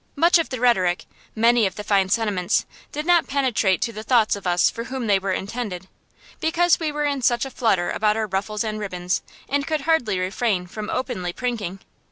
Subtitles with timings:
[0.15, 1.05] Much of the rhetoric,
[1.35, 5.05] many of the fine sentiments did not penetrate to the thoughts of us for whom
[5.05, 5.87] they were intended,
[6.39, 10.17] because we were in such a flutter about our ruffles and ribbons, and could hardly
[10.17, 11.81] refrain from openly prinking.